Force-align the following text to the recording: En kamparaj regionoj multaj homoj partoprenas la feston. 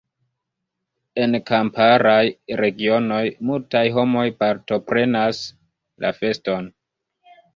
En 1.23 1.35
kamparaj 1.49 2.21
regionoj 2.61 3.19
multaj 3.51 3.83
homoj 3.99 4.25
partoprenas 4.41 5.43
la 6.07 6.13
feston. 6.23 6.73